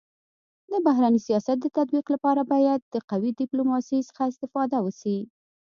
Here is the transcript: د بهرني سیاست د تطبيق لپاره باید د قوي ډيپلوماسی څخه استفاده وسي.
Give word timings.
د 0.71 0.73
بهرني 0.85 1.19
سیاست 1.27 1.57
د 1.61 1.65
تطبيق 1.77 2.05
لپاره 2.13 2.41
باید 2.53 2.79
د 2.93 2.95
قوي 3.09 3.31
ډيپلوماسی 3.41 3.99
څخه 4.09 4.21
استفاده 4.31 4.77
وسي. 4.85 5.17